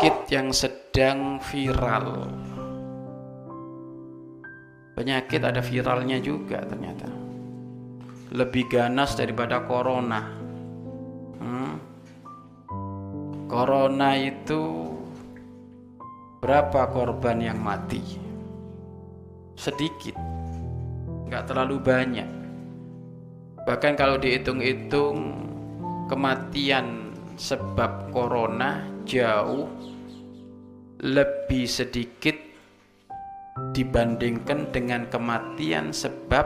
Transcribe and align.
penyakit 0.00 0.32
yang 0.32 0.48
sedang 0.48 1.36
viral. 1.44 2.24
Penyakit 4.96 5.44
ada 5.44 5.60
viralnya 5.60 6.16
juga 6.24 6.64
ternyata. 6.64 7.04
Lebih 8.32 8.64
ganas 8.72 9.12
daripada 9.12 9.60
corona. 9.68 10.24
Hmm. 11.36 11.76
Corona 13.44 14.16
itu 14.16 14.88
berapa 16.40 16.88
korban 16.96 17.44
yang 17.44 17.60
mati? 17.60 18.00
Sedikit, 19.52 20.16
nggak 21.28 21.44
terlalu 21.44 21.76
banyak. 21.76 22.30
Bahkan 23.68 24.00
kalau 24.00 24.16
dihitung-hitung 24.16 25.44
kematian 26.08 27.12
sebab 27.36 28.08
corona 28.08 28.88
jauh 29.04 29.89
lebih 31.00 31.64
sedikit 31.64 32.36
dibandingkan 33.72 34.68
dengan 34.68 35.08
kematian 35.08 35.96
sebab 35.96 36.44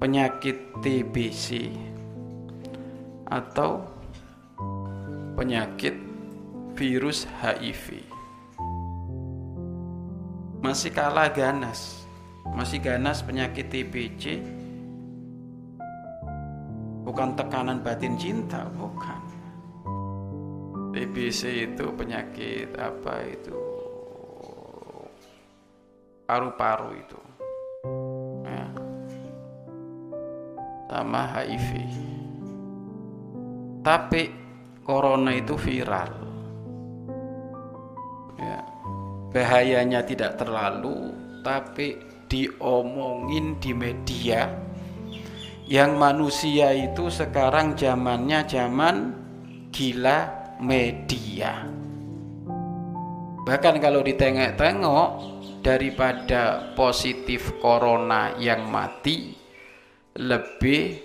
penyakit 0.00 0.72
TBC 0.80 1.76
atau 3.28 3.84
penyakit 5.36 5.92
virus 6.72 7.28
HIV. 7.44 8.00
Masih 10.64 10.88
kalah 10.88 11.28
ganas. 11.28 12.00
Masih 12.56 12.80
ganas 12.80 13.20
penyakit 13.20 13.68
TBC 13.68 14.40
bukan 17.02 17.36
tekanan 17.36 17.84
batin 17.84 18.16
cinta, 18.16 18.66
bukan. 18.72 19.31
TBC 20.92 21.72
itu 21.72 21.88
penyakit 21.96 22.76
apa 22.76 23.24
itu? 23.24 23.56
Paru-paru 26.28 26.90
itu. 27.00 27.20
Ya. 28.44 28.66
Sama 30.92 31.22
HIV. 31.32 31.68
Tapi 33.80 34.22
corona 34.84 35.32
itu 35.32 35.56
viral. 35.56 36.12
Ya. 38.36 38.60
Bahayanya 39.32 40.04
tidak 40.04 40.36
terlalu, 40.36 41.16
tapi 41.40 41.96
diomongin 42.28 43.56
di 43.56 43.72
media 43.72 44.48
yang 45.72 45.96
manusia 45.96 46.68
itu 46.76 47.08
sekarang 47.08 47.72
zamannya 47.72 48.44
zaman 48.44 48.96
gila 49.72 50.41
media. 50.60 51.64
Bahkan 53.42 53.74
kalau 53.80 54.04
ditengok-tengok 54.04 55.08
daripada 55.62 56.74
positif 56.74 57.54
corona 57.62 58.34
yang 58.38 58.66
mati 58.68 59.34
lebih 60.18 60.98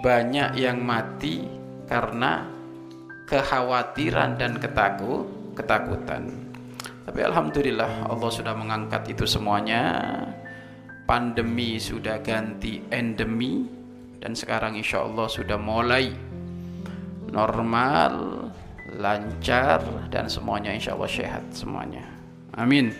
banyak 0.00 0.56
yang 0.56 0.80
mati 0.80 1.44
karena 1.86 2.48
kekhawatiran 3.28 4.40
dan 4.40 4.58
ketakut 4.58 5.28
ketakutan. 5.54 6.50
Tapi 7.06 7.20
alhamdulillah 7.26 8.06
Allah 8.06 8.30
sudah 8.30 8.54
mengangkat 8.54 9.12
itu 9.12 9.26
semuanya 9.26 9.98
pandemi 11.10 11.76
sudah 11.76 12.22
ganti 12.22 12.78
endemi 12.90 13.66
dan 14.22 14.36
sekarang 14.36 14.78
insya 14.78 15.02
Allah 15.02 15.26
sudah 15.26 15.58
mulai 15.58 16.12
normal, 17.34 18.39
lancar 18.98 19.82
dan 20.10 20.26
semuanya 20.26 20.74
insya 20.74 20.98
Allah 20.98 21.10
sehat 21.10 21.44
semuanya. 21.54 22.02
Amin. 22.56 22.90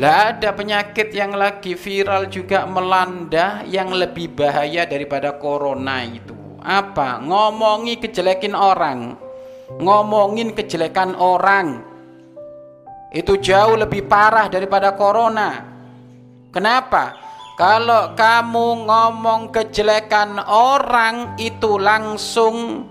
Lah 0.00 0.32
ada 0.32 0.54
penyakit 0.56 1.12
yang 1.12 1.36
lagi 1.36 1.76
viral 1.76 2.30
juga 2.32 2.64
melanda 2.64 3.60
yang 3.68 3.92
lebih 3.92 4.32
bahaya 4.32 4.88
daripada 4.88 5.36
corona 5.36 6.00
itu. 6.06 6.32
Apa? 6.60 7.20
Ngomongi 7.20 8.00
kejelekin 8.00 8.56
orang. 8.56 9.16
Ngomongin 9.76 10.56
kejelekan 10.56 11.14
orang. 11.14 11.84
Itu 13.10 13.38
jauh 13.38 13.74
lebih 13.74 14.06
parah 14.06 14.46
daripada 14.46 14.94
corona. 14.94 15.66
Kenapa? 16.50 17.18
Kalau 17.58 18.16
kamu 18.16 18.88
ngomong 18.88 19.52
kejelekan 19.52 20.40
orang 20.48 21.36
itu 21.36 21.76
langsung 21.76 22.88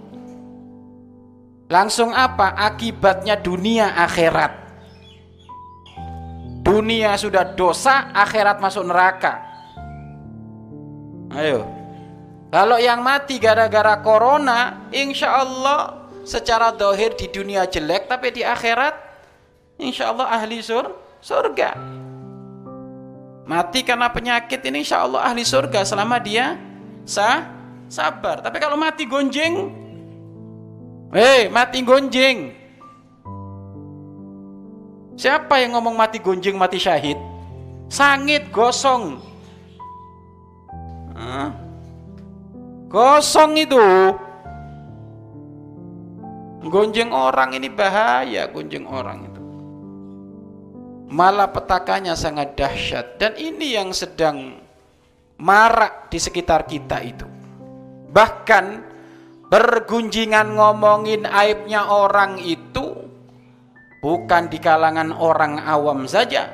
langsung 1.69 2.12
apa? 2.12 2.57
Akibatnya 2.57 3.38
dunia 3.38 3.94
akhirat. 3.96 4.68
Dunia 6.66 7.16
sudah 7.16 7.56
dosa, 7.56 8.12
akhirat 8.12 8.59
masuk 8.59 8.84
neraka. 8.90 9.41
Ayo. 11.34 11.66
Kalau 12.50 12.81
yang 12.81 13.06
mati 13.06 13.38
gara-gara 13.38 14.02
corona, 14.02 14.90
insya 14.90 15.46
Allah 15.46 16.09
secara 16.25 16.74
dohir 16.74 17.13
di 17.13 17.30
dunia 17.30 17.69
jelek, 17.69 18.09
tapi 18.09 18.34
di 18.34 18.41
akhirat, 18.41 18.97
insya 19.78 20.09
Allah 20.09 20.34
ahli 20.34 20.57
sur, 20.57 20.90
surga. 21.22 21.78
Mati 23.46 23.81
karena 23.81 24.09
penyakit 24.09 24.62
ini 24.66 24.86
insya 24.86 25.06
Allah 25.06 25.25
ahli 25.25 25.46
surga 25.46 25.86
selama 25.86 26.18
dia 26.22 26.57
sah, 27.06 27.50
sabar. 27.90 28.41
Tapi 28.46 28.57
kalau 28.62 28.78
mati 28.78 29.06
gonjeng, 29.09 29.88
hei 31.14 31.47
mati 31.52 31.80
gonjeng. 31.86 32.56
Siapa 35.20 35.59
yang 35.59 35.75
ngomong 35.75 36.00
mati 36.00 36.24
gonjeng, 36.24 36.56
mati 36.56 36.80
syahid? 36.80 37.20
Sangit 37.92 38.47
gosong. 38.56 39.19
Hah? 41.12 41.52
Gosong 42.88 43.52
itu. 43.59 43.84
Gonjeng 46.64 47.12
orang 47.12 47.52
ini 47.56 47.68
bahaya, 47.68 48.48
gonjeng 48.48 48.88
orang 48.88 49.28
itu 49.28 49.40
malapetakannya 51.09 52.14
sangat 52.14 52.53
dahsyat 52.53 53.18
dan 53.18 53.34
ini 53.36 53.74
yang 53.74 53.90
sedang 53.90 54.62
marak 55.42 56.08
di 56.14 56.22
sekitar 56.22 56.69
kita 56.69 57.02
itu 57.02 57.25
bahkan 58.14 58.86
bergunjingan 59.50 60.56
ngomongin 60.56 61.26
aibnya 61.26 61.90
orang 61.90 62.38
itu 62.40 63.10
bukan 64.00 64.48
di 64.48 64.62
kalangan 64.62 65.12
orang 65.12 65.60
awam 65.60 66.06
saja 66.06 66.48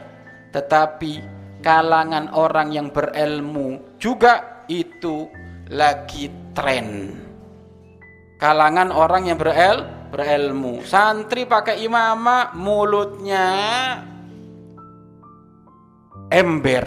tetapi 0.55 1.19
kalangan 1.59 2.31
orang 2.31 2.71
yang 2.71 2.87
berilmu 2.89 3.99
juga 3.99 4.65
itu 4.71 5.27
lagi 5.69 6.31
tren 6.55 7.11
kalangan 8.39 8.89
orang 8.89 9.27
yang 9.27 9.37
berel 9.37 9.83
berilmu 10.09 10.81
santri 10.87 11.43
pakai 11.43 11.83
imamah 11.83 12.55
mulutnya 12.55 13.47
ember. 16.29 16.85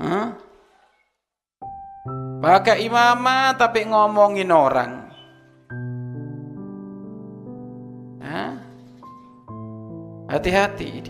Huh? 0.00 0.28
Pakai 2.44 2.84
imamah 2.84 3.56
tapi 3.56 3.88
ngomongin 3.88 4.52
orang. 4.52 5.08
Hati-hati. 10.28 11.08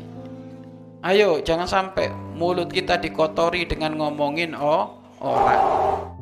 Ayo 1.03 1.43
jangan 1.43 1.67
sampai 1.67 2.15
mulut 2.39 2.71
kita 2.71 3.03
dikotori 3.03 3.67
dengan 3.67 3.99
ngomongin 3.99 4.55
oh 4.55 4.95
orang. 5.19 6.14